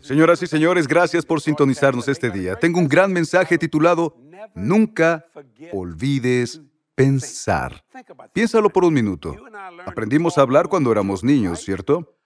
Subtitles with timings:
[0.00, 2.56] Señoras y señores, gracias por sintonizarnos este día.
[2.56, 4.16] Tengo un gran mensaje titulado
[4.54, 5.26] Nunca
[5.72, 6.60] olvides
[6.94, 7.84] pensar.
[8.32, 9.36] Piénsalo por un minuto.
[9.84, 12.16] Aprendimos a hablar cuando éramos niños, ¿cierto?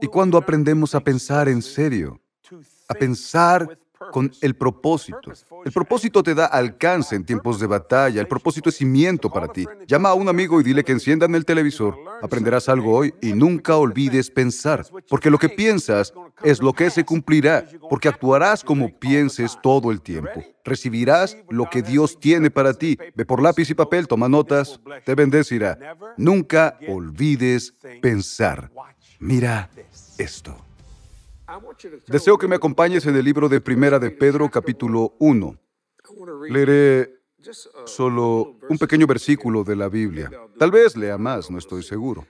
[0.00, 2.20] Y cuando aprendemos a pensar en serio,
[2.88, 3.78] a pensar
[4.10, 5.20] con el propósito.
[5.64, 8.20] El propósito te da alcance en tiempos de batalla.
[8.20, 9.66] El propósito es cimiento para ti.
[9.86, 11.96] Llama a un amigo y dile que enciendan el televisor.
[12.22, 17.04] Aprenderás algo hoy y nunca olvides pensar, porque lo que piensas es lo que se
[17.04, 20.42] cumplirá, porque actuarás como pienses todo el tiempo.
[20.64, 22.96] Recibirás lo que Dios tiene para ti.
[23.14, 25.78] Ve por lápiz y papel, toma notas, te bendecirá.
[26.16, 28.70] Nunca olvides pensar.
[29.18, 29.70] Mira
[30.18, 30.71] esto.
[32.06, 35.58] Deseo que me acompañes en el libro de Primera de Pedro, capítulo 1.
[36.48, 37.22] Leeré
[37.84, 40.30] solo un pequeño versículo de la Biblia.
[40.58, 42.26] Tal vez lea más, no estoy seguro.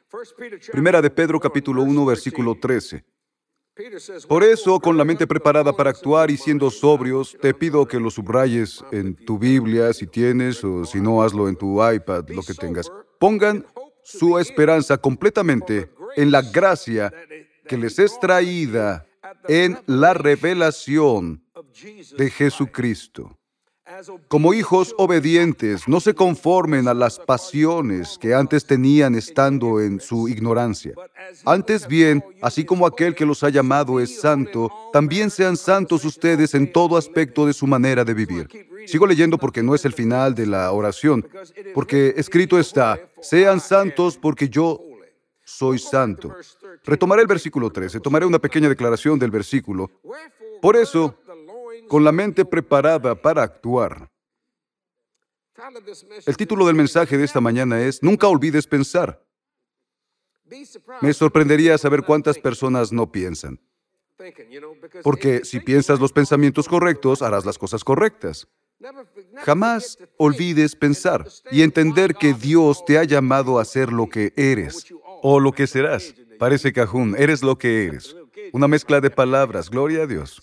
[0.73, 3.05] Primera de Pedro, capítulo 1, versículo 13.
[4.28, 8.11] Por eso, con la mente preparada para actuar y siendo sobrios, te pido que lo
[8.11, 12.55] subrayes en tu Biblia, si tienes, o si no, hazlo en tu iPad, lo que
[12.55, 12.91] tengas.
[13.19, 13.65] Pongan
[14.03, 17.12] su esperanza completamente en la gracia
[17.67, 19.06] que les es traída
[19.48, 21.44] en la revelación
[22.16, 23.38] de Jesucristo.
[24.28, 30.28] Como hijos obedientes, no se conformen a las pasiones que antes tenían estando en su
[30.28, 30.94] ignorancia.
[31.44, 36.55] Antes bien, así como aquel que los ha llamado es santo, también sean santos ustedes
[36.55, 38.48] en todo aspecto de su manera de vivir.
[38.86, 41.28] Sigo leyendo porque no es el final de la oración,
[41.75, 44.80] porque escrito está, sean santos porque yo
[45.53, 46.34] soy santo.
[46.84, 49.91] Retomaré el versículo 13, tomaré una pequeña declaración del versículo.
[50.61, 51.19] Por eso,
[51.89, 54.11] con la mente preparada para actuar.
[56.27, 59.25] El título del mensaje de esta mañana es, Nunca olvides pensar.
[61.00, 63.60] Me sorprendería saber cuántas personas no piensan.
[65.03, 68.48] Porque si piensas los pensamientos correctos, harás las cosas correctas.
[69.44, 74.93] Jamás olvides pensar y entender que Dios te ha llamado a ser lo que eres
[75.22, 76.15] o lo que serás.
[76.38, 78.16] Parece cajún, eres lo que eres.
[78.53, 80.43] Una mezcla de palabras, gloria a Dios.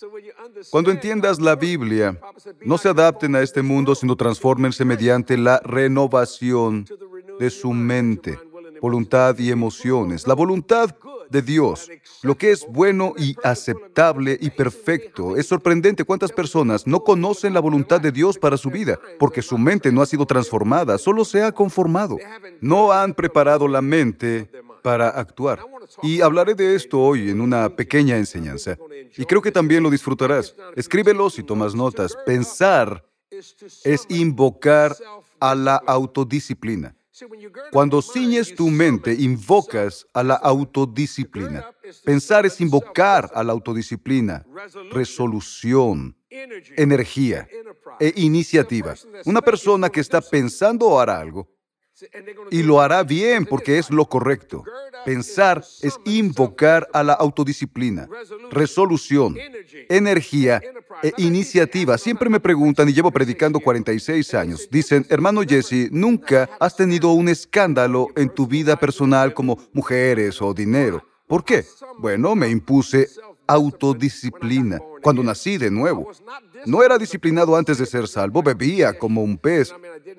[0.72, 2.20] Cuando entiendas la Biblia,
[2.62, 6.86] no se adapten a este mundo, sino transfórmense mediante la renovación
[7.40, 8.40] de su mente,
[8.82, 10.26] voluntad y emociones.
[10.26, 10.96] La voluntad
[11.30, 11.90] de Dios,
[12.24, 15.36] lo que es bueno y aceptable y perfecto.
[15.38, 19.58] Es sorprendente cuántas personas no conocen la voluntad de Dios para su vida, porque su
[19.58, 22.18] mente no ha sido transformada, solo se ha conformado.
[22.62, 24.50] No han preparado la mente
[24.82, 25.60] para actuar.
[26.02, 28.78] Y hablaré de esto hoy en una pequeña enseñanza.
[29.18, 30.56] Y creo que también lo disfrutarás.
[30.76, 32.16] Escríbelo si tomas notas.
[32.26, 34.96] Pensar es invocar
[35.40, 36.96] a la autodisciplina.
[37.72, 41.70] Cuando ciñes tu mente, invocas a la autodisciplina.
[42.06, 44.46] Pensar es invocar a la autodisciplina,
[44.92, 47.48] resolución, energía
[48.00, 48.96] e iniciativa.
[49.26, 51.59] Una persona que está pensando hará algo
[52.52, 54.64] y lo hará bien porque es lo correcto.
[55.06, 58.08] Pensar es invocar a la autodisciplina,
[58.52, 59.36] resolución,
[59.90, 60.62] energía
[61.04, 61.98] e iniciativa.
[61.98, 67.30] Siempre me preguntan, y llevo predicando 46 años, dicen, hermano Jesse, nunca has tenido un
[67.30, 71.04] escándalo en tu vida personal como mujeres o dinero.
[71.28, 71.66] ¿Por qué?
[72.00, 73.08] Bueno, me impuse
[73.48, 76.12] autodisciplina cuando nací de nuevo.
[76.66, 79.74] No era disciplinado antes de ser salvo, bebía como un pez.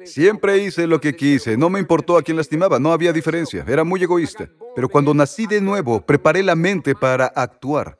[0.04, 3.84] Siempre hice lo que quise, no me importó a quién lastimaba, no había diferencia, era
[3.84, 4.48] muy egoísta.
[4.74, 7.98] Pero cuando nací de nuevo, preparé la mente para actuar.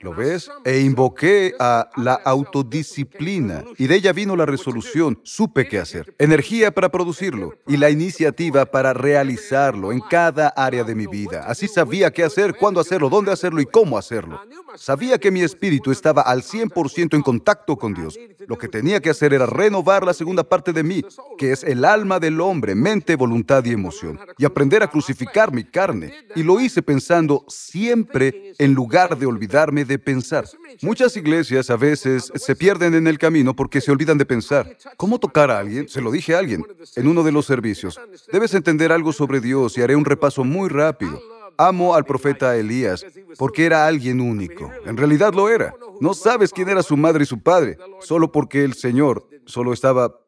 [0.00, 0.50] ¿Lo ves?
[0.64, 5.18] E invoqué a la autodisciplina y de ella vino la resolución.
[5.22, 6.14] Supe qué hacer.
[6.18, 11.46] Energía para producirlo y la iniciativa para realizarlo en cada área de mi vida.
[11.46, 14.38] Así sabía qué hacer, cuándo hacerlo, dónde hacerlo y cómo hacerlo.
[14.74, 18.18] Sabía que mi espíritu estaba al 100% en contacto con Dios.
[18.46, 21.02] Lo que tenía que hacer era renovar la segunda parte de mí,
[21.38, 25.64] que es el alma del hombre, mente, voluntad y emoción, y aprender a crucificar mi
[25.64, 26.12] carne.
[26.34, 30.44] Y lo hice pensando siempre en lugar de olvidarme de pensar.
[30.82, 34.76] Muchas iglesias a veces se pierden en el camino porque se olvidan de pensar.
[34.96, 35.88] ¿Cómo tocar a alguien?
[35.88, 38.00] Se lo dije a alguien en uno de los servicios.
[38.32, 41.20] Debes entender algo sobre Dios y haré un repaso muy rápido.
[41.58, 43.04] Amo al profeta Elías
[43.38, 44.70] porque era alguien único.
[44.84, 45.74] En realidad lo era.
[46.00, 50.20] No sabes quién era su madre y su padre, solo porque el Señor solo estaba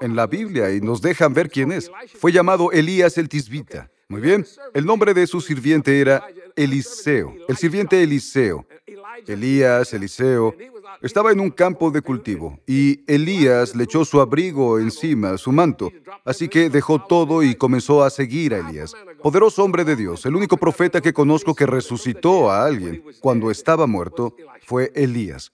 [0.00, 1.90] en la Biblia y nos dejan ver quién es.
[2.18, 3.91] Fue llamado Elías el Tisbita.
[4.12, 4.44] Muy bien.
[4.74, 8.66] El nombre de su sirviente era Eliseo, el sirviente Eliseo.
[9.26, 10.54] Elías, Eliseo,
[11.00, 15.90] Estaba en un campo de cultivo y Elías le echó su abrigo encima, su manto.
[16.26, 18.94] Así que dejó todo y comenzó a seguir a Elías.
[19.22, 23.86] Poderoso hombre de Dios, el único profeta que conozco que resucitó a alguien cuando estaba
[23.86, 24.36] muerto
[24.66, 25.52] fue Elías.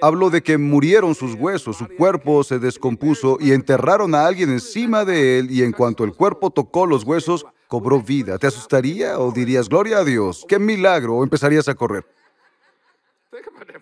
[0.00, 5.04] Habló de que murieron sus huesos, su cuerpo se descompuso y enterraron a alguien encima
[5.04, 8.38] de él y en cuanto el cuerpo tocó los huesos, cobró vida.
[8.38, 12.04] ¿Te asustaría o dirías, gloria a Dios, qué milagro o empezarías a correr?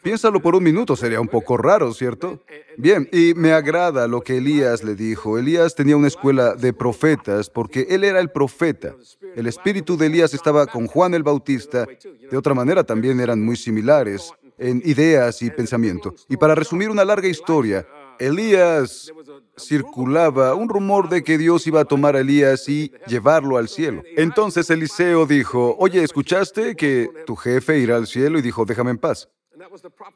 [0.02, 2.42] Piénsalo por un minuto, sería un poco raro, ¿cierto?
[2.76, 5.38] Bien, y me agrada lo que Elías le dijo.
[5.38, 8.94] Elías tenía una escuela de profetas porque él era el profeta.
[9.34, 11.86] El espíritu de Elías estaba con Juan el Bautista.
[12.30, 16.14] De otra manera también eran muy similares en ideas y pensamiento.
[16.28, 17.86] Y para resumir una larga historia,
[18.18, 19.10] Elías
[19.58, 24.02] circulaba un rumor de que Dios iba a tomar a Elías y llevarlo al cielo.
[24.16, 28.38] Entonces Eliseo dijo, oye, ¿escuchaste que tu jefe irá al cielo?
[28.38, 29.28] Y dijo, déjame en paz.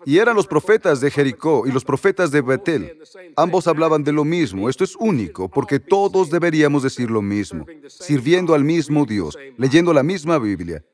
[0.05, 2.99] Y eran los profetas de Jericó y los profetas de Betel.
[3.37, 4.69] Ambos hablaban de lo mismo.
[4.69, 10.02] Esto es único, porque todos deberíamos decir lo mismo, sirviendo al mismo Dios, leyendo la
[10.02, 10.85] misma Biblia.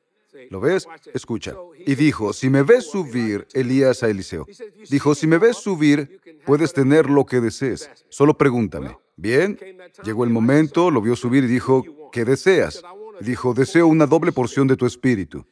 [0.49, 0.87] ¿Lo ves?
[1.13, 1.55] Escucha.
[1.87, 4.47] Y dijo, si me ves subir, Elías a Eliseo,
[4.89, 7.91] dijo, si me ves subir, puedes tener lo que desees.
[8.09, 8.97] Solo pregúntame.
[9.17, 9.59] Bien,
[10.03, 12.83] llegó el momento, lo vio subir y dijo, ¿qué deseas?
[13.21, 15.47] Dijo, deseo una doble porción de tu espíritu.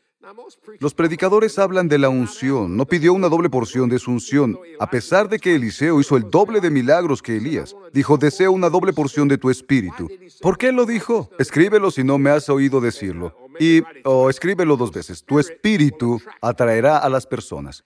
[0.81, 2.77] Los predicadores hablan de la unción.
[2.77, 6.29] No pidió una doble porción de su unción, a pesar de que Eliseo hizo el
[6.29, 7.77] doble de milagros que Elías.
[7.93, 10.09] Dijo, deseo una doble porción de tu espíritu.
[10.41, 11.31] ¿Por qué lo dijo?
[11.39, 13.35] Escríbelo si no me has oído decirlo.
[13.61, 15.25] Y, o escríbelo dos veces.
[15.25, 17.85] Tu espíritu atraerá a las personas.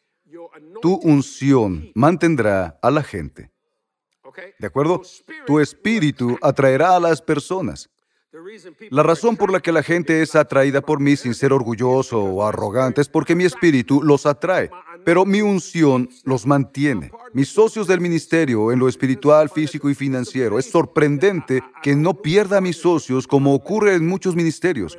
[0.80, 3.52] Tu unción mantendrá a la gente.
[4.58, 5.02] ¿De acuerdo?
[5.46, 7.90] Tu espíritu atraerá a las personas.
[8.90, 12.46] La razón por la que la gente es atraída por mí sin ser orgulloso o
[12.46, 14.70] arrogante es porque mi espíritu los atrae,
[15.04, 17.10] pero mi unción los mantiene.
[17.34, 22.62] Mis socios del ministerio en lo espiritual, físico y financiero, es sorprendente que no pierda
[22.62, 24.98] mis socios como ocurre en muchos ministerios.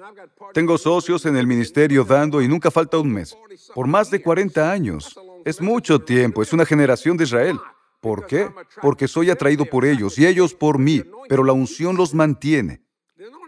[0.53, 3.35] Tengo socios en el ministerio dando y nunca falta un mes.
[3.73, 5.19] Por más de 40 años.
[5.43, 7.59] Es mucho tiempo, es una generación de Israel.
[7.99, 8.49] ¿Por qué?
[8.81, 12.83] Porque soy atraído por ellos y ellos por mí, pero la unción los mantiene.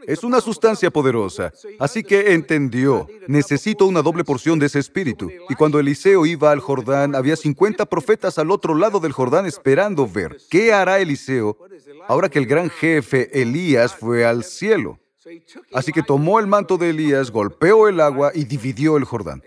[0.08, 1.52] Es una sustancia poderosa.
[1.80, 5.30] Así que entendió, necesito una doble porción de ese espíritu.
[5.50, 10.08] Y cuando Eliseo iba al Jordán, había 50 profetas al otro lado del Jordán esperando
[10.08, 11.58] ver qué hará Eliseo
[12.08, 15.00] ahora que el gran jefe Elías fue al cielo.
[15.74, 19.42] Así que tomó el manto de Elías, golpeó el agua y dividió el Jordán.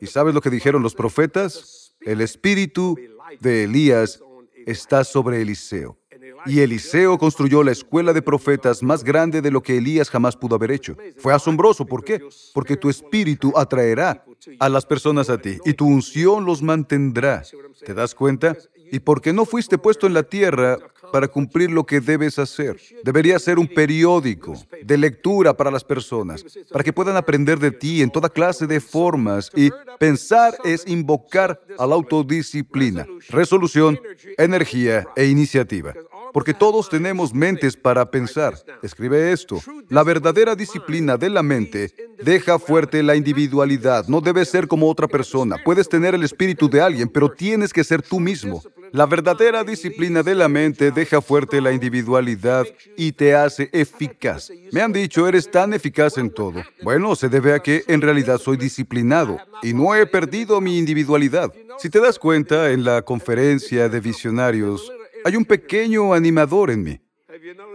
[0.00, 1.94] ¿Y sabes lo que dijeron los profetas?
[2.00, 2.98] El espíritu
[3.40, 4.20] de Elías
[4.66, 5.96] está sobre Eliseo.
[6.46, 10.56] Y Eliseo construyó la escuela de profetas más grande de lo que Elías jamás pudo
[10.56, 10.96] haber hecho.
[11.18, 11.86] Fue asombroso.
[11.86, 12.22] ¿Por qué?
[12.52, 14.24] Porque tu espíritu atraerá
[14.58, 17.42] a las personas a ti y tu unción los mantendrá.
[17.84, 18.56] ¿Te das cuenta?
[18.90, 20.78] Y porque no fuiste puesto en la tierra
[21.12, 22.78] para cumplir lo que debes hacer.
[23.04, 28.02] Debería ser un periódico de lectura para las personas, para que puedan aprender de ti
[28.02, 29.50] en toda clase de formas.
[29.54, 33.98] Y pensar es invocar a la autodisciplina, resolución,
[34.36, 35.94] energía e iniciativa
[36.32, 38.54] porque todos tenemos mentes para pensar.
[38.82, 39.60] Escribe esto.
[39.88, 41.92] La verdadera disciplina de la mente
[42.22, 44.06] deja fuerte la individualidad.
[44.08, 45.56] No debes ser como otra persona.
[45.64, 48.62] Puedes tener el espíritu de alguien, pero tienes que ser tú mismo.
[48.92, 54.50] La verdadera disciplina de la mente deja fuerte la individualidad y te hace eficaz.
[54.70, 56.62] Me han dicho, eres tan eficaz en todo.
[56.82, 61.52] Bueno, se debe a que en realidad soy disciplinado y no he perdido mi individualidad.
[61.78, 64.92] Si te das cuenta, en la conferencia de visionarios,
[65.24, 67.00] hay un pequeño animador en mí.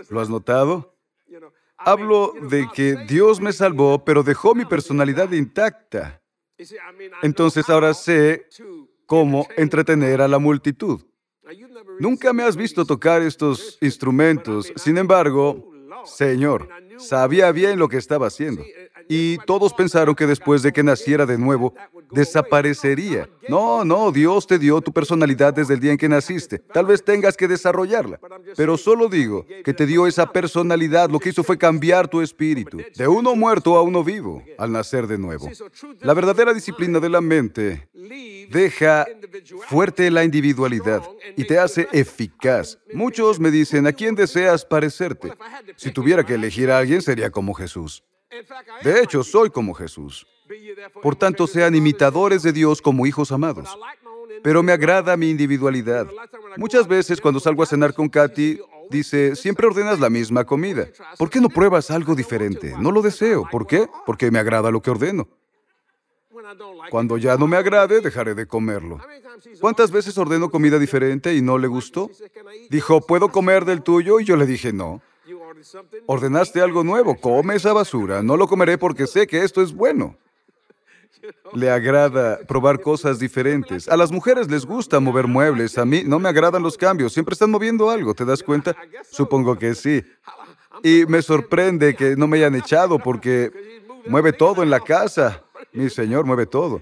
[0.10, 0.96] ¿Lo has notado?
[1.77, 6.22] Hablo de que Dios me salvó, pero dejó mi personalidad intacta.
[7.22, 8.48] Entonces ahora sé
[9.06, 11.01] cómo entretener a la multitud.
[12.00, 14.74] Nunca me has visto tocar estos instrumentos.
[14.75, 15.72] Sin embargo,
[16.06, 18.63] Señor, sabía bien lo que estaba haciendo.
[19.08, 21.74] Y todos pensaron que después de que naciera de nuevo,
[22.11, 23.29] desaparecería.
[23.49, 26.59] No, no, Dios te dio tu personalidad desde el día en que naciste.
[26.59, 28.19] Tal vez tengas que desarrollarla.
[28.55, 31.09] Pero solo digo que te dio esa personalidad.
[31.09, 32.81] Lo que hizo fue cambiar tu espíritu.
[32.95, 35.49] De uno muerto a uno vivo al nacer de nuevo.
[36.01, 37.89] La verdadera disciplina de la mente
[38.49, 39.05] deja
[39.67, 41.01] fuerte la individualidad
[41.35, 42.79] y te hace eficaz.
[42.93, 45.31] Muchos me dicen, ¿a quién deseas parecerte?
[45.75, 48.03] Si tuviera que elegir a alguien, sería como Jesús.
[48.84, 50.27] De hecho, soy como Jesús.
[51.01, 53.69] Por tanto, sean imitadores de Dios como hijos amados.
[54.43, 56.07] Pero me agrada mi individualidad.
[56.57, 60.88] Muchas veces cuando salgo a cenar con Katy, dice, siempre ordenas la misma comida.
[61.17, 62.75] ¿Por qué no pruebas algo diferente?
[62.79, 63.48] No lo deseo.
[63.50, 63.88] ¿Por qué?
[64.05, 65.27] Porque me agrada lo que ordeno.
[66.89, 69.00] Cuando ya no me agrade, dejaré de comerlo.
[69.60, 72.10] ¿Cuántas veces ordenó comida diferente y no le gustó?
[72.69, 74.19] Dijo, ¿puedo comer del tuyo?
[74.19, 75.01] Y yo le dije, no.
[76.05, 78.21] Ordenaste algo nuevo, come esa basura.
[78.21, 80.15] No lo comeré porque sé que esto es bueno.
[81.53, 83.87] Le agrada probar cosas diferentes.
[83.87, 85.77] A las mujeres les gusta mover muebles.
[85.77, 87.13] A mí no me agradan los cambios.
[87.13, 88.13] Siempre están moviendo algo.
[88.13, 88.75] ¿Te das cuenta?
[89.09, 90.03] Supongo que sí.
[90.83, 93.51] Y me sorprende que no me hayan echado porque
[94.07, 95.43] mueve todo en la casa.
[95.73, 96.81] Mi señor mueve todo.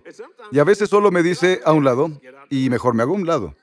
[0.51, 2.12] Y a veces solo me dice a un lado
[2.50, 3.55] y mejor me hago a un lado.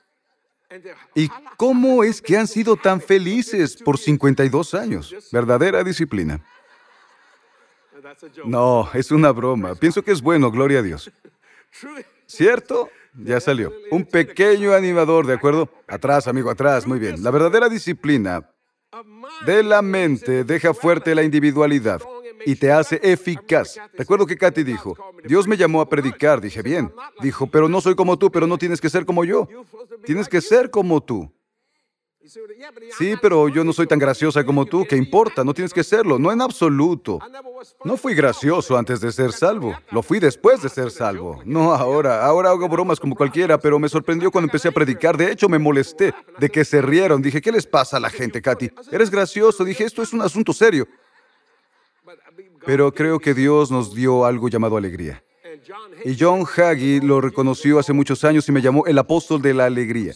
[1.15, 5.15] ¿Y cómo es que han sido tan felices por 52 años?
[5.31, 6.43] Verdadera disciplina.
[8.45, 9.75] No, es una broma.
[9.75, 11.11] Pienso que es bueno, gloria a Dios.
[12.25, 12.89] ¿Cierto?
[13.13, 13.71] Ya salió.
[13.91, 15.69] Un pequeño animador, ¿de acuerdo?
[15.87, 16.87] Atrás, amigo, atrás.
[16.87, 17.23] Muy bien.
[17.23, 18.49] La verdadera disciplina
[19.45, 22.01] de la mente deja fuerte la individualidad
[22.45, 23.77] y te hace eficaz.
[23.93, 26.41] Recuerdo que Katy dijo, Dios me llamó a predicar.
[26.41, 26.93] Dije, bien.
[27.21, 29.47] Dijo, pero no soy como tú, pero no tienes que ser como yo.
[30.05, 31.31] Tienes que ser como tú.
[32.97, 34.85] Sí, pero yo no soy tan graciosa como tú.
[34.87, 35.43] ¿Qué importa?
[35.43, 36.17] No tienes que serlo.
[36.17, 37.19] No en absoluto.
[37.83, 39.77] No fui gracioso antes de ser salvo.
[39.91, 41.41] Lo fui después de ser salvo.
[41.43, 42.25] No ahora.
[42.25, 45.17] Ahora hago bromas como cualquiera, pero me sorprendió cuando empecé a predicar.
[45.17, 47.21] De hecho, me molesté de que se rieron.
[47.21, 48.71] Dije, ¿qué les pasa a la gente, Katy?
[48.91, 49.65] Eres gracioso.
[49.65, 50.87] Dije, esto es un asunto serio.
[52.65, 55.23] Pero creo que Dios nos dio algo llamado alegría.
[56.03, 59.65] Y John Hagee lo reconoció hace muchos años y me llamó el apóstol de la
[59.65, 60.13] alegría.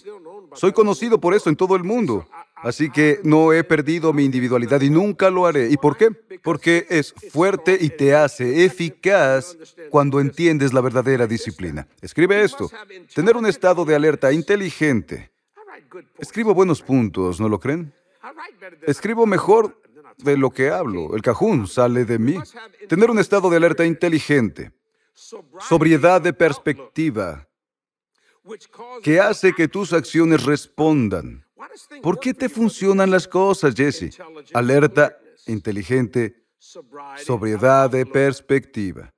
[0.54, 2.28] Soy conocido por eso en todo el mundo.
[2.56, 5.70] Así que no he perdido mi individualidad y nunca lo haré.
[5.70, 6.10] ¿Y por qué?
[6.44, 9.56] Porque es fuerte y te hace eficaz
[9.92, 11.88] cuando entiendes la verdadera disciplina.
[12.02, 12.70] Escribe esto.
[13.14, 15.32] Tener un estado de alerta inteligente.
[16.18, 17.94] Escribo buenos puntos, ¿no lo creen?
[18.88, 19.80] Escribo mejor
[20.18, 21.16] de lo que hablo.
[21.16, 22.38] El cajún sale de mí.
[22.88, 24.72] Tener un estado de alerta inteligente.
[25.60, 27.48] Sobriedad de perspectiva
[29.04, 31.46] que hace que tus acciones respondan.
[32.02, 34.18] ¿Por qué te funcionan las cosas, Jesse?
[34.54, 39.14] Alerta, inteligente, sobriedad de perspectiva.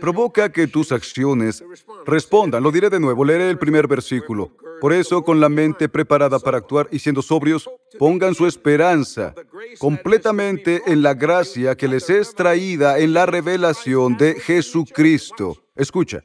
[0.00, 1.62] Provoca que tus acciones
[2.04, 2.62] respondan.
[2.62, 4.50] Lo diré de nuevo, leeré el primer versículo.
[4.80, 9.34] Por eso, con la mente preparada para actuar y siendo sobrios, pongan su esperanza
[9.78, 15.56] completamente en la gracia que les es traída en la revelación de Jesucristo.
[15.76, 16.24] Escucha,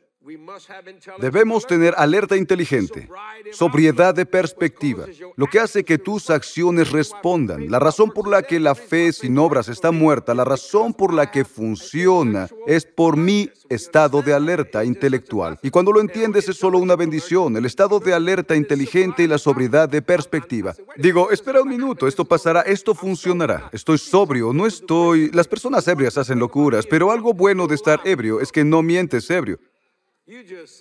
[1.19, 3.07] Debemos tener alerta inteligente,
[3.51, 5.05] sobriedad de perspectiva,
[5.35, 7.69] lo que hace que tus acciones respondan.
[7.69, 11.31] La razón por la que la fe sin obras está muerta, la razón por la
[11.31, 15.59] que funciona, es por mi estado de alerta intelectual.
[15.61, 19.37] Y cuando lo entiendes es solo una bendición, el estado de alerta inteligente y la
[19.37, 20.75] sobriedad de perspectiva.
[20.97, 23.69] Digo, espera un minuto, esto pasará, esto funcionará.
[23.71, 25.31] Estoy sobrio, no estoy...
[25.31, 29.29] Las personas ebrias hacen locuras, pero algo bueno de estar ebrio es que no mientes
[29.29, 29.59] ebrio.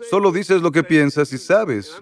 [0.09, 2.00] Solo dices lo que piensas y sabes.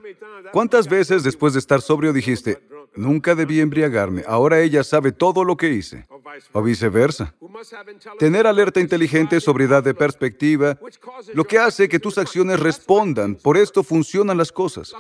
[0.53, 2.59] ¿Cuántas veces después de estar sobrio dijiste,
[2.95, 6.07] nunca debí embriagarme, ahora ella sabe todo lo que hice?
[6.53, 7.35] O viceversa.
[8.19, 10.79] Tener alerta inteligente, sobriedad de perspectiva,
[11.33, 13.35] lo que hace que tus acciones respondan.
[13.37, 14.95] Por esto funcionan las cosas.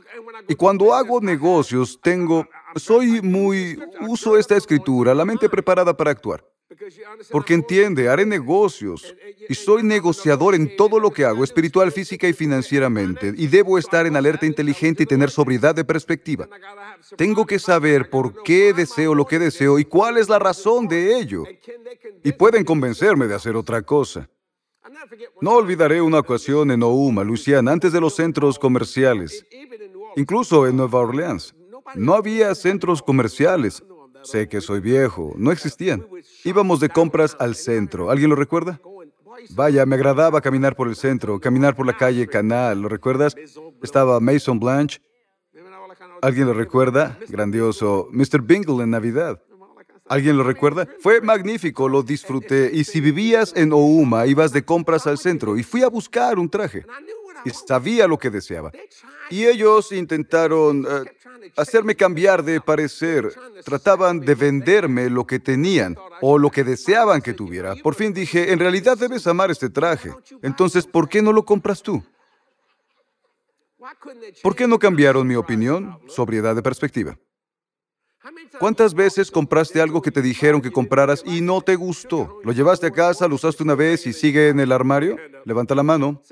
[0.48, 6.44] Y cuando hago negocios, tengo, soy muy, uso esta escritura, la mente preparada para actuar.
[7.30, 9.14] Porque entiende, haré negocios
[9.48, 14.06] y soy negociador en todo lo que hago, espiritual, física y financieramente, y debo estar
[14.06, 16.46] en alerta inteligente y tener sobriedad de perspectiva.
[17.16, 21.18] Tengo que saber por qué deseo lo que deseo y cuál es la razón de
[21.18, 21.44] ello.
[22.22, 24.28] Y pueden convencerme de hacer otra cosa.
[25.40, 29.46] No olvidaré una ocasión en Ouma, Luisiana, antes de los centros comerciales,
[30.16, 31.54] incluso en Nueva Orleans.
[31.94, 33.82] No había centros comerciales.
[34.22, 36.06] Sé que soy viejo, no existían.
[36.44, 38.10] Íbamos de compras al centro.
[38.10, 38.80] ¿Alguien lo recuerda?
[39.50, 43.36] Vaya, me agradaba caminar por el centro, caminar por la calle Canal, ¿lo recuerdas?
[43.82, 45.00] Estaba Mason Blanche.
[46.20, 47.16] ¿Alguien lo recuerda?
[47.28, 48.08] Grandioso.
[48.10, 48.42] Mr.
[48.42, 49.40] Bingle en Navidad.
[50.08, 50.88] ¿Alguien lo recuerda?
[51.00, 52.70] Fue magnífico, lo disfruté.
[52.72, 56.48] Y si vivías en Ouma, ibas de compras al centro y fui a buscar un
[56.48, 56.84] traje.
[57.44, 58.72] Y sabía lo que deseaba.
[59.30, 61.04] Y ellos intentaron eh,
[61.56, 63.32] hacerme cambiar de parecer.
[63.64, 67.74] Trataban de venderme lo que tenían o lo que deseaban que tuviera.
[67.76, 70.12] Por fin dije, en realidad debes amar este traje.
[70.42, 72.02] Entonces, ¿por qué no lo compras tú?
[74.42, 75.98] ¿Por qué no cambiaron mi opinión?
[76.08, 77.18] Sobriedad de perspectiva.
[78.58, 82.40] ¿Cuántas veces compraste algo que te dijeron que compraras y no te gustó?
[82.42, 85.16] ¿Lo llevaste a casa, lo usaste una vez y sigue en el armario?
[85.44, 86.22] Levanta la mano.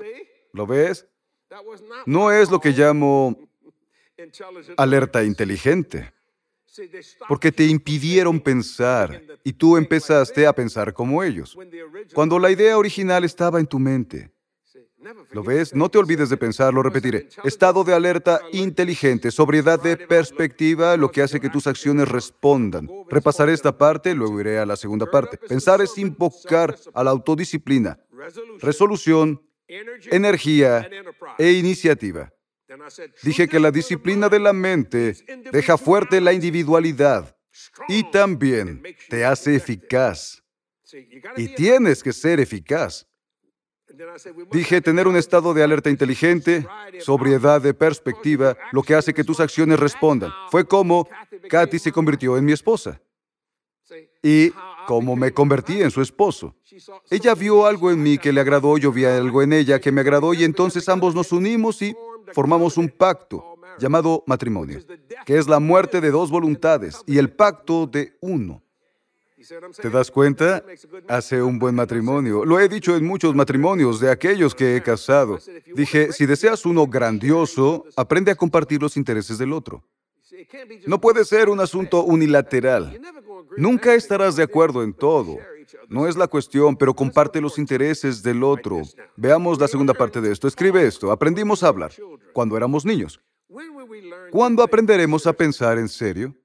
[0.53, 1.07] ¿Lo ves?
[2.05, 3.46] No es lo que llamo
[4.77, 6.13] alerta inteligente,
[7.27, 11.57] porque te impidieron pensar y tú empezaste a pensar como ellos,
[12.13, 14.31] cuando la idea original estaba en tu mente.
[15.31, 15.73] ¿Lo ves?
[15.73, 17.29] No te olvides de pensar, lo repetiré.
[17.43, 22.89] Estado de alerta inteligente, sobriedad de perspectiva, lo que hace que tus acciones respondan.
[23.09, 25.37] Repasaré esta parte, luego iré a la segunda parte.
[25.37, 27.99] Pensar es invocar a la autodisciplina,
[28.59, 30.89] resolución, energía
[31.37, 32.33] e iniciativa.
[33.23, 35.15] Dije que la disciplina de la mente
[35.51, 37.35] deja fuerte la individualidad
[37.87, 40.43] y también te hace eficaz.
[41.35, 43.07] Y tienes que ser eficaz.
[44.51, 46.67] Dije tener un estado de alerta inteligente,
[46.99, 50.31] sobriedad de perspectiva, lo que hace que tus acciones respondan.
[50.51, 51.07] Fue como
[51.49, 53.01] Katy se convirtió en mi esposa
[54.21, 54.51] y
[54.87, 56.55] como me convertí en su esposo.
[57.09, 60.01] Ella vio algo en mí que le agradó, yo vi algo en ella que me
[60.01, 61.95] agradó y entonces ambos nos unimos y
[62.33, 64.79] formamos un pacto llamado matrimonio,
[65.25, 68.61] que es la muerte de dos voluntades y el pacto de uno.
[69.81, 70.63] ¿Te das cuenta?
[71.07, 72.43] Hace un buen matrimonio.
[72.43, 75.39] Lo he dicho en muchos matrimonios de aquellos que he casado.
[75.73, 79.83] Dije, si deseas uno grandioso, aprende a compartir los intereses del otro.
[80.85, 82.99] No puede ser un asunto unilateral.
[83.55, 85.37] Nunca estarás de acuerdo en todo.
[85.87, 88.81] No es la cuestión, pero comparte los intereses del otro.
[89.15, 90.47] Veamos la segunda parte de esto.
[90.47, 91.11] Escribe esto.
[91.11, 91.91] Aprendimos a hablar
[92.33, 93.19] cuando éramos niños.
[94.31, 96.35] ¿Cuándo aprenderemos a pensar en serio?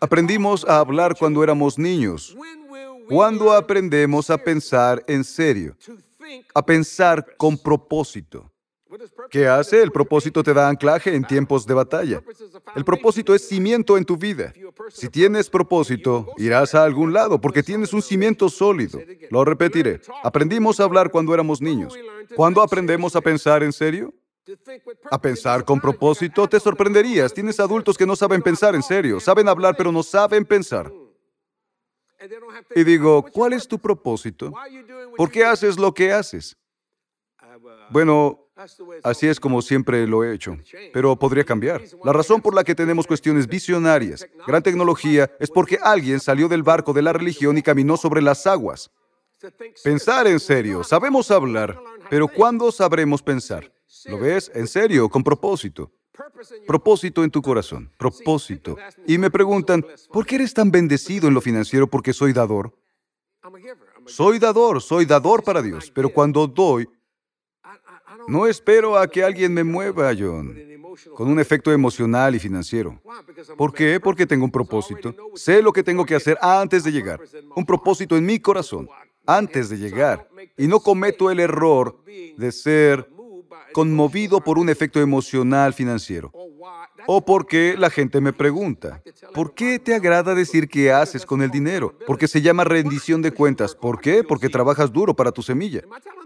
[0.00, 2.36] Aprendimos a hablar cuando éramos niños.
[3.08, 5.76] ¿Cuándo aprendemos a pensar en serio?
[6.54, 8.50] A pensar con propósito.
[9.30, 9.82] ¿Qué hace?
[9.82, 12.22] El propósito te da anclaje en tiempos de batalla.
[12.74, 14.52] El propósito es cimiento en tu vida.
[14.90, 19.00] Si tienes propósito, irás a algún lado porque tienes un cimiento sólido.
[19.30, 20.00] Lo repetiré.
[20.22, 21.94] Aprendimos a hablar cuando éramos niños.
[22.36, 24.14] ¿Cuándo aprendemos a pensar en serio?
[25.10, 27.34] A pensar con propósito, te sorprenderías.
[27.34, 30.92] Tienes adultos que no saben pensar en serio, saben hablar pero no saben pensar.
[32.74, 34.52] Y digo, ¿cuál es tu propósito?
[35.16, 36.56] ¿Por qué haces lo que haces?
[37.90, 38.45] Bueno,
[39.02, 40.56] así es como siempre lo he hecho,
[40.92, 41.82] pero podría cambiar.
[42.04, 46.62] La razón por la que tenemos cuestiones visionarias, gran tecnología, es porque alguien salió del
[46.62, 48.90] barco de la religión y caminó sobre las aguas.
[49.84, 51.78] Pensar en serio, sabemos hablar,
[52.08, 53.70] pero ¿cuándo sabremos pensar?
[54.06, 54.50] ¿Lo ves?
[54.54, 55.92] En serio, con propósito.
[56.66, 58.76] Propósito en tu corazón, propósito.
[59.06, 61.86] Y me preguntan, ¿por qué eres tan bendecido en lo financiero?
[61.86, 62.74] Porque soy dador.
[64.06, 66.88] Soy dador, soy dador para Dios, pero cuando doy,
[68.28, 70.56] no espero a que alguien me mueva, John,
[71.14, 73.00] con un efecto emocional y financiero.
[73.56, 74.00] ¿Por qué?
[74.00, 75.14] Porque tengo un propósito.
[75.34, 77.20] Sé lo que tengo que hacer antes de llegar.
[77.54, 78.88] Un propósito en mi corazón,
[79.26, 80.28] antes de llegar.
[80.56, 82.02] Y no cometo el error
[82.36, 83.08] de ser
[83.76, 86.32] conmovido por un efecto emocional financiero.
[87.06, 89.02] O porque la gente me pregunta,
[89.34, 91.92] ¿por qué te agrada decir qué haces con el dinero?
[92.06, 93.74] Porque se llama rendición de cuentas.
[93.74, 94.24] ¿Por qué?
[94.24, 95.82] Porque trabajas duro para tu semilla.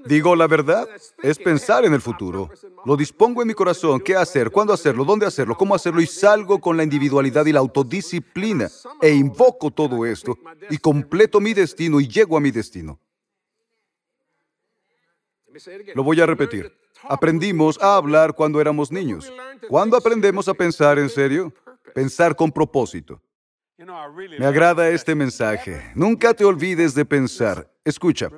[0.06, 0.88] Digo la verdad,
[1.24, 2.50] es pensar en el futuro.
[2.84, 6.60] Lo dispongo en mi corazón, qué hacer, cuándo hacerlo, dónde hacerlo, cómo hacerlo y salgo
[6.60, 8.68] con la individualidad y la autodisciplina
[9.02, 10.38] e invoco todo esto
[10.70, 13.00] y completo mi destino y llego a mi destino.
[15.96, 16.79] Lo voy a repetir.
[17.08, 19.32] Aprendimos a hablar cuando éramos niños.
[19.68, 21.52] ¿Cuándo aprendemos a pensar en serio?
[21.94, 23.20] Pensar con propósito.
[24.38, 25.92] Me agrada este mensaje.
[25.94, 27.70] Nunca te olvides de pensar.
[27.84, 28.28] Escucha,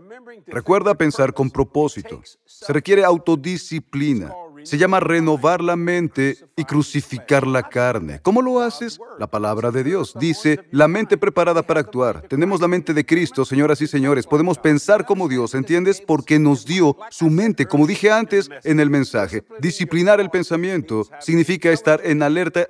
[0.46, 2.22] recuerda pensar con propósito.
[2.44, 4.32] Se requiere autodisciplina.
[4.64, 8.20] Se llama renovar la mente y crucificar la carne.
[8.22, 8.98] ¿Cómo lo haces?
[9.18, 12.22] La palabra de Dios dice, la mente preparada para actuar.
[12.28, 14.26] Tenemos la mente de Cristo, señoras y señores.
[14.26, 16.00] Podemos pensar como Dios, ¿entiendes?
[16.00, 19.44] Porque nos dio su mente, como dije antes en el mensaje.
[19.60, 22.68] Disciplinar el pensamiento significa estar en alerta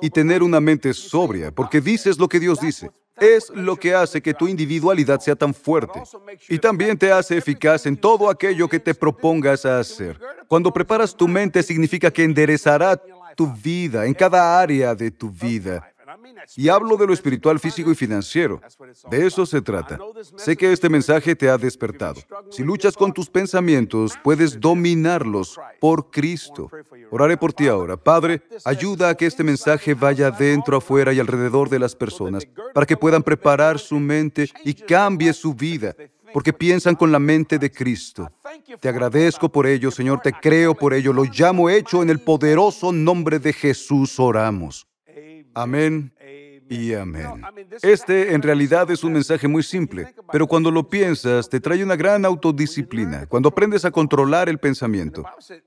[0.00, 4.20] y tener una mente sobria, porque dices lo que Dios dice es lo que hace
[4.20, 6.02] que tu individualidad sea tan fuerte
[6.48, 10.18] y también te hace eficaz en todo aquello que te propongas a hacer.
[10.48, 13.00] Cuando preparas tu mente significa que enderezará
[13.36, 15.93] tu vida en cada área de tu vida.
[16.56, 18.60] Y hablo de lo espiritual, físico y financiero.
[19.10, 19.98] De eso se trata.
[20.36, 22.20] Sé que este mensaje te ha despertado.
[22.50, 26.70] Si luchas con tus pensamientos, puedes dominarlos por Cristo.
[27.10, 27.96] Oraré por ti ahora.
[27.96, 32.86] Padre, ayuda a que este mensaje vaya dentro, afuera y alrededor de las personas, para
[32.86, 35.94] que puedan preparar su mente y cambie su vida,
[36.32, 38.30] porque piensan con la mente de Cristo.
[38.80, 42.02] Te agradezco por ello, Señor, te creo por ello, lo llamo hecho.
[42.02, 44.86] En el poderoso nombre de Jesús oramos.
[45.54, 46.13] Amén
[46.68, 47.42] y amén.
[47.82, 51.96] Este en realidad es un mensaje muy simple, pero cuando lo piensas te trae una
[51.96, 55.24] gran autodisciplina, cuando aprendes a controlar el pensamiento.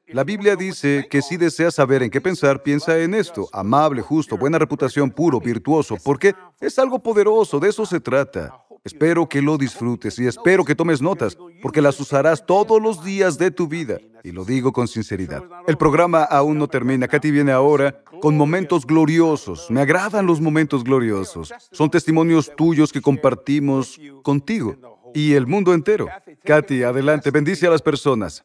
[0.07, 4.37] La Biblia dice que si deseas saber en qué pensar, piensa en esto, amable, justo,
[4.37, 8.51] buena reputación, puro, virtuoso, porque es algo poderoso, de eso se trata.
[8.83, 13.37] Espero que lo disfrutes y espero que tomes notas, porque las usarás todos los días
[13.37, 13.97] de tu vida.
[14.23, 15.43] Y lo digo con sinceridad.
[15.67, 17.07] El programa aún no termina.
[17.07, 19.69] Katy viene ahora con momentos gloriosos.
[19.69, 21.53] Me agradan los momentos gloriosos.
[21.71, 24.75] Son testimonios tuyos que compartimos contigo
[25.13, 26.07] y el mundo entero.
[26.43, 28.43] Katy, adelante, bendice a las personas.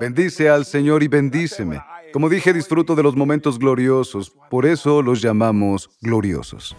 [0.00, 1.80] Bendice al Señor y bendíceme.
[2.12, 6.76] Como dije, disfruto de los momentos gloriosos, por eso los llamamos gloriosos.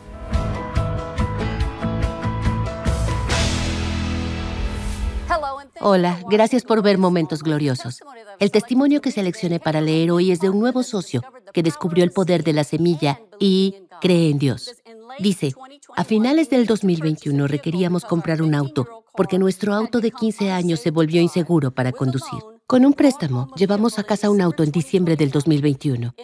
[5.85, 7.99] Hola, gracias por ver Momentos Gloriosos.
[8.39, 12.11] El testimonio que seleccioné para leer hoy es de un nuevo socio que descubrió el
[12.11, 14.81] poder de la semilla y cree en Dios.
[15.19, 15.53] Dice,
[15.97, 20.91] a finales del 2021 requeríamos comprar un auto porque nuestro auto de 15 años se
[20.91, 22.39] volvió inseguro para conducir.
[22.65, 26.15] Con un préstamo, llevamos a casa un auto en diciembre del 2021.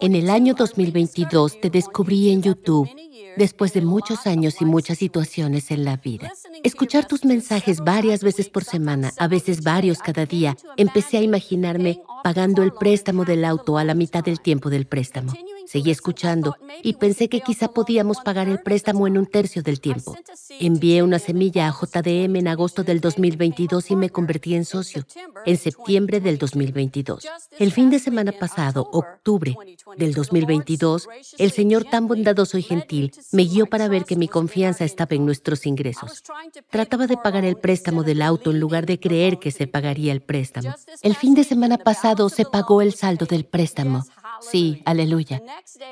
[0.00, 2.88] En el año 2022 te descubrí en YouTube
[3.36, 6.32] después de muchos años y muchas situaciones en la vida.
[6.64, 12.00] Escuchar tus mensajes varias veces por semana, a veces varios cada día, empecé a imaginarme
[12.22, 15.32] pagando el préstamo del auto a la mitad del tiempo del préstamo.
[15.66, 20.16] Seguí escuchando y pensé que quizá podíamos pagar el préstamo en un tercio del tiempo.
[20.60, 25.06] Envié una semilla a JDM en agosto del 2022 y me convertí en socio
[25.46, 27.26] en septiembre del 2022.
[27.58, 29.56] El fin de semana pasado, octubre
[29.96, 34.84] del 2022, el Señor tan bondadoso y gentil me guió para ver que mi confianza
[34.84, 36.22] estaba en nuestros ingresos.
[36.70, 40.22] Trataba de pagar el préstamo del auto en lugar de creer que se pagaría el
[40.22, 40.74] préstamo.
[41.02, 44.04] El fin de semana pasado se pagó el saldo del préstamo.
[44.50, 45.42] Sí, aleluya.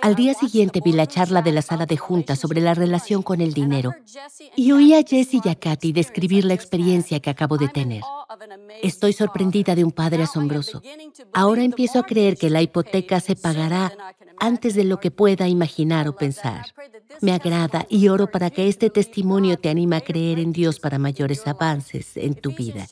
[0.03, 3.41] Al día siguiente vi la charla de la sala de junta sobre la relación con
[3.41, 3.95] el dinero
[4.57, 8.03] y oí a Jesse y a Katy describir la experiencia que acabo de tener.
[8.83, 10.83] Estoy sorprendida de un padre asombroso.
[11.33, 13.93] Ahora empiezo a creer que la hipoteca se pagará
[14.39, 16.67] antes de lo que pueda imaginar o pensar.
[17.21, 20.99] Me agrada y oro para que este testimonio te anime a creer en Dios para
[20.99, 22.87] mayores avances en tu vida.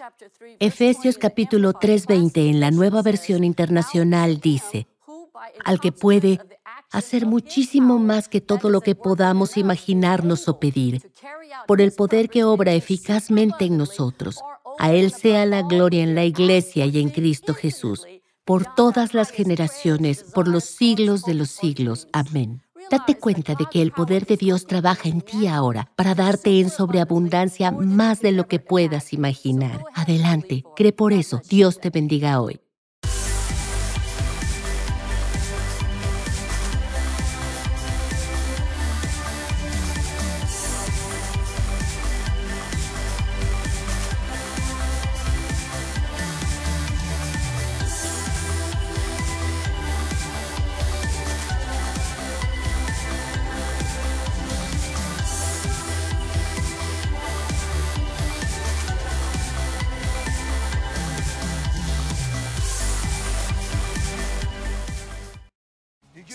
[0.60, 4.86] Efesios capítulo 3:20 en la nueva versión internacional dice,
[5.64, 6.40] al que puede
[6.90, 11.12] hacer muchísimo más que todo lo que podamos imaginarnos o pedir,
[11.66, 14.40] por el poder que obra eficazmente en nosotros.
[14.78, 18.06] A Él sea la gloria en la Iglesia y en Cristo Jesús,
[18.44, 22.08] por todas las generaciones, por los siglos de los siglos.
[22.12, 22.62] Amén.
[22.90, 26.70] Date cuenta de que el poder de Dios trabaja en ti ahora para darte en
[26.70, 29.84] sobreabundancia más de lo que puedas imaginar.
[29.94, 31.42] Adelante, cree por eso.
[31.50, 32.60] Dios te bendiga hoy.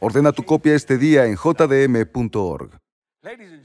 [0.00, 2.87] Ordena tu copia este día en jdm.org.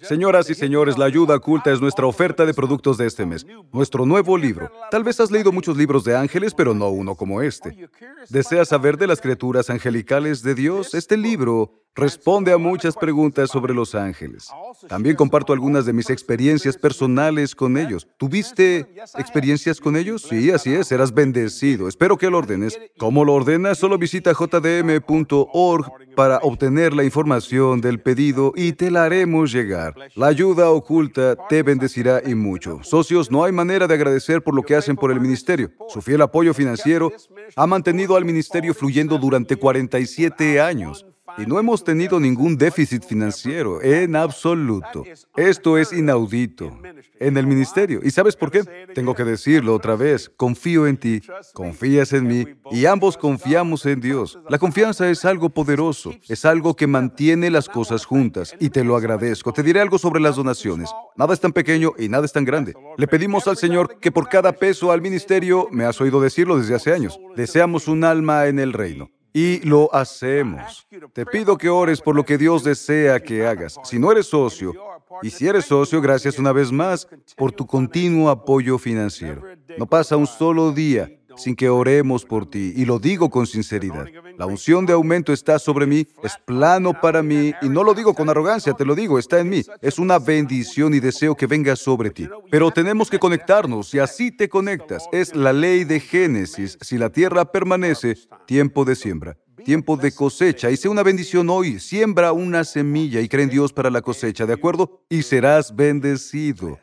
[0.01, 4.03] Señoras y señores, la ayuda oculta es nuestra oferta de productos de este mes, nuestro
[4.03, 4.71] nuevo libro.
[4.89, 7.87] Tal vez has leído muchos libros de ángeles, pero no uno como este.
[8.29, 10.95] ¿Deseas saber de las criaturas angelicales de Dios?
[10.95, 14.49] Este libro responde a muchas preguntas sobre los ángeles.
[14.87, 18.07] También comparto algunas de mis experiencias personales con ellos.
[18.17, 18.87] ¿Tuviste
[19.17, 20.23] experiencias con ellos?
[20.23, 21.87] Sí, así es, serás bendecido.
[21.87, 22.79] Espero que lo ordenes.
[22.97, 23.77] ¿Cómo lo ordenas?
[23.77, 29.95] Solo visita jdm.org para obtener la información del pedido y te la haremos llegar.
[30.15, 32.79] La ayuda oculta te bendecirá y mucho.
[32.83, 35.71] Socios, no hay manera de agradecer por lo que hacen por el ministerio.
[35.89, 37.11] Su fiel apoyo financiero
[37.55, 41.05] ha mantenido al ministerio fluyendo durante 47 años.
[41.37, 45.03] Y no hemos tenido ningún déficit financiero, en absoluto.
[45.35, 46.77] Esto es inaudito
[47.19, 48.01] en el ministerio.
[48.03, 48.63] ¿Y sabes por qué?
[48.93, 50.29] Tengo que decirlo otra vez.
[50.29, 51.21] Confío en ti,
[51.53, 54.39] confías en mí y ambos confiamos en Dios.
[54.49, 58.95] La confianza es algo poderoso, es algo que mantiene las cosas juntas y te lo
[58.95, 59.53] agradezco.
[59.53, 60.89] Te diré algo sobre las donaciones.
[61.15, 62.73] Nada es tan pequeño y nada es tan grande.
[62.97, 66.75] Le pedimos al Señor que por cada peso al ministerio, me has oído decirlo desde
[66.75, 70.87] hace años, deseamos un alma en el reino y lo hacemos.
[71.11, 73.79] Te pido que ores por lo que Dios desea que hagas.
[73.83, 74.73] Si no eres socio,
[75.21, 79.43] Y si eres socio, gracias una vez más por tu continuo apoyo financiero.
[79.77, 84.05] No pasa un solo día sin que oremos por ti, y lo digo con sinceridad.
[84.37, 88.13] La unción de aumento está sobre mí, es plano para mí, y no lo digo
[88.13, 89.63] con arrogancia, te lo digo, está en mí.
[89.81, 92.27] Es una bendición y deseo que venga sobre ti.
[92.49, 95.07] Pero tenemos que conectarnos, y así te conectas.
[95.11, 96.77] Es la ley de Génesis.
[96.81, 101.79] Si la tierra permanece, tiempo de siembra tiempo de cosecha y sea una bendición hoy.
[101.79, 105.05] Siembra una semilla y cree en Dios para la cosecha, ¿de acuerdo?
[105.09, 106.77] Y serás bendecido.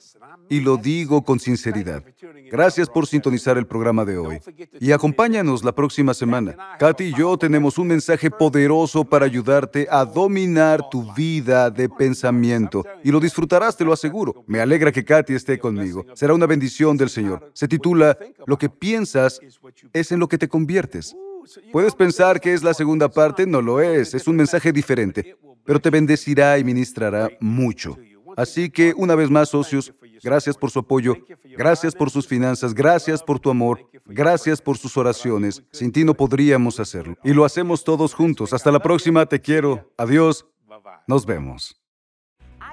[0.51, 2.03] Y lo digo con sinceridad.
[2.51, 4.41] Gracias por sintonizar el programa de hoy.
[4.81, 6.57] Y acompáñanos la próxima semana.
[6.79, 12.85] Katy y yo tenemos un mensaje poderoso para ayudarte a dominar tu vida de pensamiento.
[13.05, 14.45] Y lo disfrutarás, te lo aseguro.
[14.49, 16.05] Me alegra que Katy esté conmigo.
[16.15, 17.51] Será una bendición del Señor.
[17.55, 19.41] Se titula Lo que piensas
[19.93, 21.15] es en lo que te conviertes.
[21.73, 25.81] Puedes pensar que es la segunda parte, no lo es, es un mensaje diferente, pero
[25.81, 27.97] te bendecirá y ministrará mucho.
[28.37, 31.17] Así que, una vez más, socios, gracias por su apoyo,
[31.57, 35.63] gracias por sus finanzas, gracias por tu amor, gracias por sus oraciones.
[35.73, 37.17] Sin ti no podríamos hacerlo.
[37.25, 38.53] Y lo hacemos todos juntos.
[38.53, 39.91] Hasta la próxima, te quiero.
[39.97, 40.47] Adiós.
[41.07, 41.77] Nos vemos.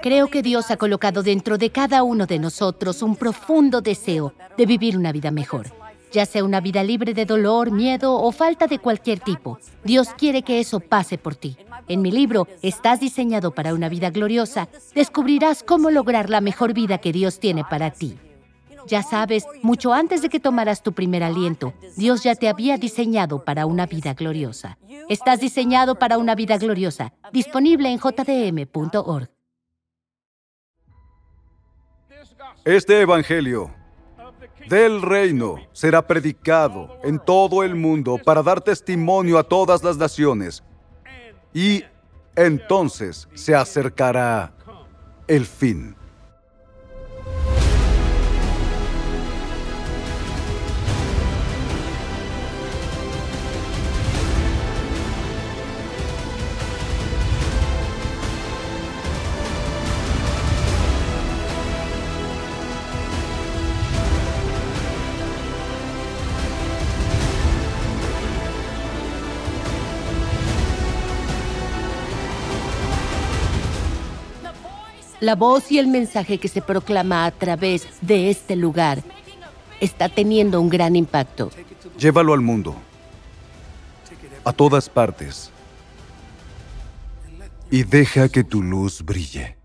[0.01, 4.65] Creo que Dios ha colocado dentro de cada uno de nosotros un profundo deseo de
[4.65, 8.79] vivir una vida mejor ya sea una vida libre de dolor, miedo o falta de
[8.79, 9.59] cualquier tipo.
[9.83, 11.57] Dios quiere que eso pase por ti.
[11.87, 16.97] En mi libro, Estás diseñado para una vida gloriosa, descubrirás cómo lograr la mejor vida
[16.97, 18.17] que Dios tiene para ti.
[18.87, 23.43] Ya sabes, mucho antes de que tomaras tu primer aliento, Dios ya te había diseñado
[23.43, 24.77] para una vida gloriosa.
[25.09, 29.29] Estás diseñado para una vida gloriosa, disponible en jdm.org.
[32.63, 33.76] Este Evangelio
[34.69, 40.63] del reino será predicado en todo el mundo para dar testimonio a todas las naciones.
[41.53, 41.83] Y
[42.35, 44.53] entonces se acercará
[45.27, 45.96] el fin.
[75.19, 79.01] La voz y el mensaje que se proclama a través de este lugar
[79.79, 81.49] está teniendo un gran impacto.
[81.97, 82.75] Llévalo al mundo,
[84.43, 85.51] a todas partes,
[87.71, 89.57] y deja que tu luz brille.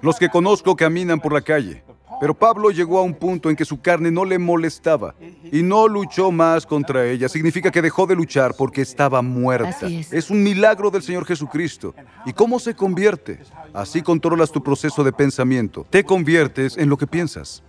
[0.00, 1.82] Los que conozco caminan por la calle,
[2.22, 5.16] pero Pablo llegó a un punto en que su carne no le molestaba
[5.50, 7.28] y no luchó más contra ella.
[7.28, 9.88] Significa que dejó de luchar porque estaba muerta.
[9.88, 10.12] Es.
[10.12, 11.96] es un milagro del Señor Jesucristo.
[12.24, 13.40] ¿Y cómo se convierte?
[13.74, 15.84] Así controlas tu proceso de pensamiento.
[15.90, 17.64] Te conviertes en lo que piensas.